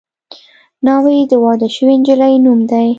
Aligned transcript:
ناوې 0.85 1.15
د 1.31 1.33
واده 1.43 1.67
شوې 1.75 1.93
نجلۍ 2.01 2.33
نوم 2.43 2.59
دی 2.71 2.87